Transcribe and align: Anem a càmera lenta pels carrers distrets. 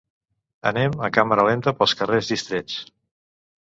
Anem 0.69 0.95
a 1.09 1.11
càmera 1.19 1.47
lenta 1.51 1.77
pels 1.83 1.97
carrers 2.03 2.35
distrets. 2.35 2.85